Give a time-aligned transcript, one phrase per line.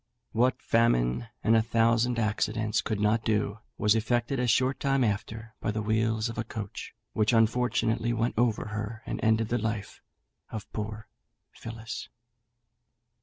[0.31, 5.53] What famine and a thousand accidents could not do, was effected a short time after
[5.61, 10.01] by the wheels of a coach, which unfortunately went over her, and ended the life
[10.49, 11.07] of poor
[11.51, 12.09] Phillis.